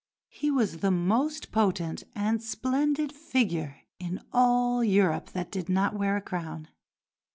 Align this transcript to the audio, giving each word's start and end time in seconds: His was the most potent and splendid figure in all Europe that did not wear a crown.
His 0.29 0.51
was 0.51 0.77
the 0.77 0.89
most 0.89 1.51
potent 1.51 2.05
and 2.15 2.41
splendid 2.41 3.11
figure 3.11 3.81
in 3.99 4.19
all 4.33 4.83
Europe 4.83 5.29
that 5.33 5.51
did 5.51 5.69
not 5.69 5.93
wear 5.93 6.17
a 6.17 6.21
crown. 6.21 6.69